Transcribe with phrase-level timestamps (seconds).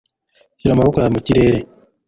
[0.57, 1.59] Shyira amaboko yawe mu kirere!